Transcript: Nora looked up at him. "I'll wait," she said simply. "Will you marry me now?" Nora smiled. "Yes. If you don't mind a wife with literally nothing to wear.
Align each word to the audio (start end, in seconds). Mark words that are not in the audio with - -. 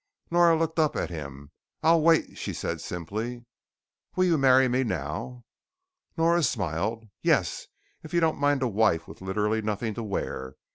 Nora 0.31 0.57
looked 0.57 0.79
up 0.79 0.95
at 0.95 1.11
him. 1.11 1.51
"I'll 1.83 2.01
wait," 2.01 2.35
she 2.35 2.53
said 2.53 2.81
simply. 2.81 3.45
"Will 4.15 4.23
you 4.25 4.35
marry 4.35 4.67
me 4.67 4.83
now?" 4.83 5.43
Nora 6.17 6.41
smiled. 6.41 7.07
"Yes. 7.21 7.67
If 8.01 8.11
you 8.11 8.19
don't 8.19 8.39
mind 8.39 8.63
a 8.63 8.67
wife 8.67 9.07
with 9.07 9.21
literally 9.21 9.61
nothing 9.61 9.93
to 9.93 10.01
wear. 10.01 10.55